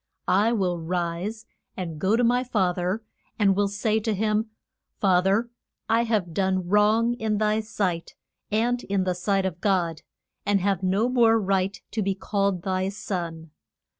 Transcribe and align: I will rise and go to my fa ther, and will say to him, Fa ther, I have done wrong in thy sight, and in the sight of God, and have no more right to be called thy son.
I 0.27 0.51
will 0.51 0.79
rise 0.79 1.45
and 1.77 1.99
go 1.99 2.15
to 2.15 2.23
my 2.23 2.43
fa 2.43 2.71
ther, 2.75 3.03
and 3.37 3.55
will 3.55 3.67
say 3.67 3.99
to 3.99 4.15
him, 4.15 4.49
Fa 4.99 5.21
ther, 5.23 5.51
I 5.87 6.05
have 6.05 6.33
done 6.33 6.67
wrong 6.67 7.13
in 7.19 7.37
thy 7.37 7.59
sight, 7.59 8.15
and 8.51 8.83
in 8.85 9.03
the 9.03 9.13
sight 9.13 9.45
of 9.45 9.61
God, 9.61 10.01
and 10.43 10.59
have 10.59 10.81
no 10.81 11.07
more 11.07 11.39
right 11.39 11.79
to 11.91 12.01
be 12.01 12.15
called 12.15 12.63
thy 12.63 12.89
son. 12.89 13.51